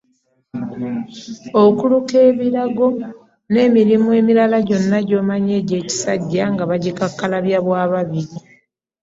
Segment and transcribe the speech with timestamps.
[1.63, 2.85] Okuluka ebirago
[3.51, 8.35] n’emirimu emirala gyonna gy’omanyi egy’ekisajja nga bagikakkalabya bwa babiri.